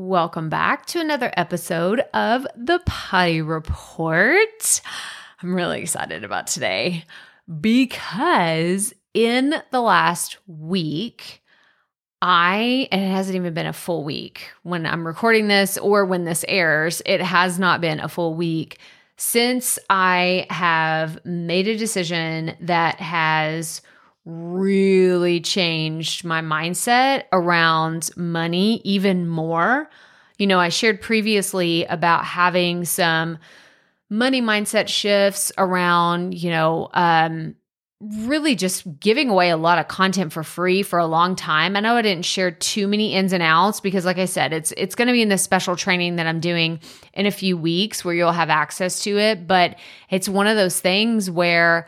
[0.00, 4.80] Welcome back to another episode of the Potty Report.
[5.42, 7.04] I'm really excited about today
[7.60, 11.42] because in the last week,
[12.22, 16.24] I, and it hasn't even been a full week when I'm recording this or when
[16.24, 18.78] this airs, it has not been a full week
[19.18, 23.82] since I have made a decision that has
[24.24, 29.88] really changed my mindset around money even more.
[30.38, 33.38] You know, I shared previously about having some
[34.08, 37.54] money mindset shifts around, you know, um,
[38.00, 41.76] really just giving away a lot of content for free for a long time.
[41.76, 44.72] I know I didn't share too many ins and outs because like I said, it's
[44.78, 46.80] it's going to be in this special training that I'm doing
[47.12, 49.76] in a few weeks where you'll have access to it, but
[50.08, 51.86] it's one of those things where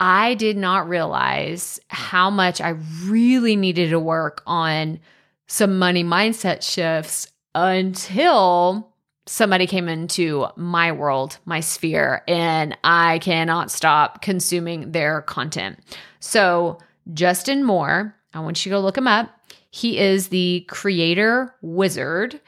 [0.00, 2.70] I did not realize how much I
[3.04, 5.00] really needed to work on
[5.46, 8.92] some money mindset shifts until
[9.26, 15.78] somebody came into my world, my sphere, and I cannot stop consuming their content.
[16.20, 16.78] So,
[17.12, 19.30] Justin Moore, I want you to go look him up.
[19.70, 22.40] He is the creator wizard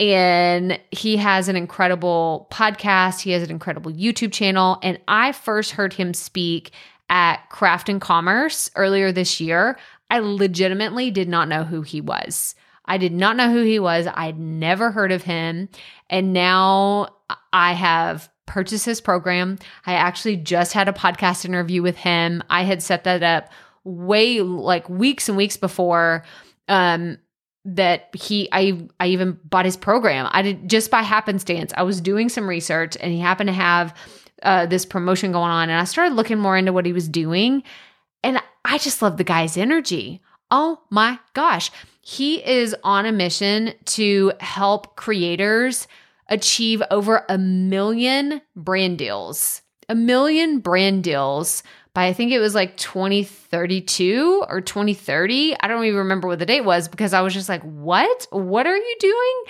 [0.00, 3.20] and he has an incredible podcast.
[3.20, 4.78] He has an incredible YouTube channel.
[4.82, 6.72] And I first heard him speak
[7.10, 9.78] at Craft and Commerce earlier this year.
[10.10, 12.54] I legitimately did not know who he was.
[12.84, 14.06] I did not know who he was.
[14.14, 15.68] I'd never heard of him.
[16.08, 17.08] And now
[17.52, 19.58] I have purchased his program.
[19.84, 22.42] I actually just had a podcast interview with him.
[22.48, 23.50] I had set that up
[23.84, 26.24] way like weeks and weeks before
[26.68, 27.16] um
[27.74, 30.28] that he I I even bought his program.
[30.30, 31.72] I did just by happenstance.
[31.76, 33.94] I was doing some research and he happened to have
[34.42, 37.62] uh, this promotion going on, and I started looking more into what he was doing,
[38.22, 40.20] and I just love the guy's energy.
[40.50, 45.88] Oh my gosh, he is on a mission to help creators
[46.28, 51.62] achieve over a million brand deals, a million brand deals
[51.94, 55.56] by I think it was like 2032 or 2030.
[55.58, 58.26] I don't even remember what the date was because I was just like, what?
[58.30, 59.42] What are you doing?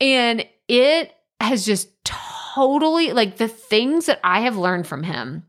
[0.00, 5.44] And it has just totally like the things that I have learned from him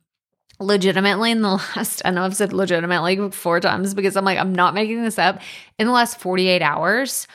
[0.59, 4.55] legitimately in the last, I know I've said legitimately four times because I'm like, I'm
[4.55, 5.41] not making this up.
[5.79, 7.27] In the last 48 hours,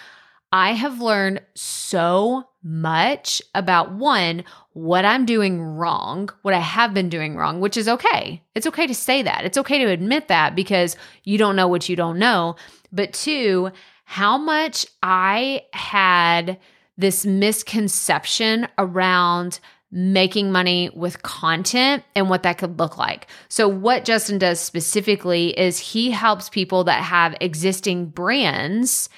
[0.53, 7.09] I have learned so much about one, what I'm doing wrong, what I have been
[7.09, 8.43] doing wrong, which is okay.
[8.55, 9.45] It's okay to say that.
[9.45, 12.57] It's okay to admit that because you don't know what you don't know.
[12.93, 13.71] But two,
[14.05, 16.59] how much I had
[16.97, 19.59] this misconception around
[19.93, 23.27] making money with content and what that could look like.
[23.49, 29.09] So, what Justin does specifically is he helps people that have existing brands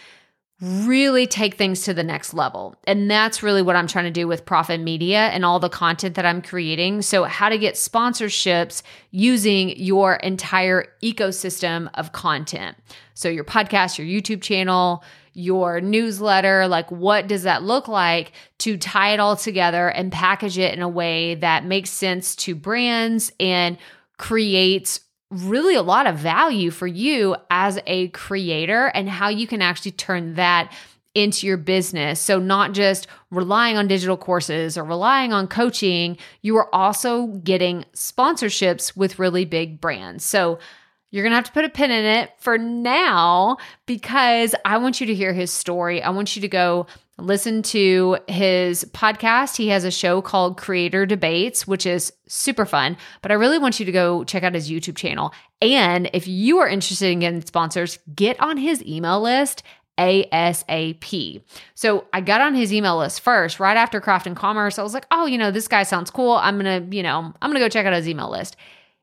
[0.62, 2.76] really take things to the next level.
[2.84, 6.14] And that's really what I'm trying to do with Profit Media and all the content
[6.14, 7.02] that I'm creating.
[7.02, 12.76] So, how to get sponsorships using your entire ecosystem of content.
[13.14, 15.02] So, your podcast, your YouTube channel,
[15.34, 20.58] your newsletter, like what does that look like to tie it all together and package
[20.58, 23.78] it in a way that makes sense to brands and
[24.18, 25.00] creates
[25.32, 29.92] really a lot of value for you as a creator and how you can actually
[29.92, 30.72] turn that
[31.14, 32.20] into your business.
[32.20, 37.84] So, not just relying on digital courses or relying on coaching, you are also getting
[37.94, 40.24] sponsorships with really big brands.
[40.24, 40.58] So,
[41.12, 45.00] you're going to have to put a pin in it for now because I want
[45.00, 46.02] you to hear his story.
[46.02, 46.86] I want you to go
[47.18, 49.56] listen to his podcast.
[49.56, 52.96] He has a show called Creator Debates, which is super fun.
[53.20, 55.32] But I really want you to go check out his YouTube channel.
[55.60, 59.62] And if you are interested in getting sponsors, get on his email list.
[59.98, 61.42] ASAP.
[61.74, 64.78] So I got on his email list first, right after Craft and Commerce.
[64.78, 66.32] I was like, oh, you know, this guy sounds cool.
[66.32, 68.56] I'm going to, you know, I'm going to go check out his email list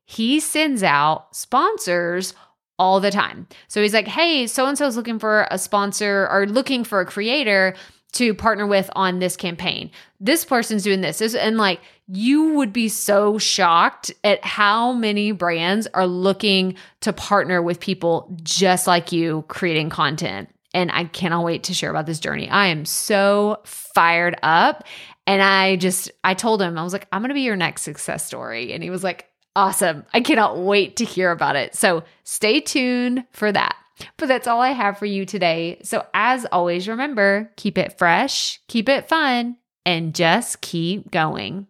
[0.10, 2.34] he sends out sponsors
[2.80, 3.46] all the time.
[3.68, 7.00] So he's like, hey, so and so is looking for a sponsor or looking for
[7.00, 7.76] a creator
[8.14, 9.92] to partner with on this campaign.
[10.20, 11.22] This person's doing this.
[11.36, 17.62] And like, you would be so shocked at how many brands are looking to partner
[17.62, 20.50] with people just like you creating content.
[20.74, 22.50] And I cannot wait to share about this journey.
[22.50, 24.86] I am so fired up.
[25.28, 27.84] And I just, I told him, I was like, I'm going to be your next
[27.84, 28.74] success story.
[28.74, 29.29] And he was like,
[29.60, 30.06] Awesome.
[30.14, 31.76] I cannot wait to hear about it.
[31.76, 33.76] So stay tuned for that.
[34.16, 35.82] But that's all I have for you today.
[35.84, 41.68] So, as always, remember keep it fresh, keep it fun, and just keep going.